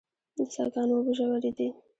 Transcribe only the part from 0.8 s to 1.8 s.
اوبه ژورې دي